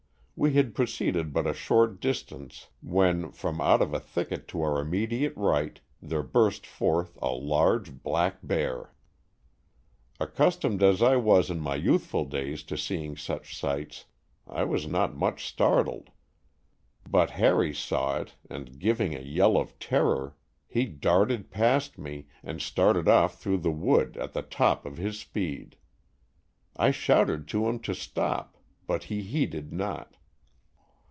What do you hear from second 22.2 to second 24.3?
and started off through the wood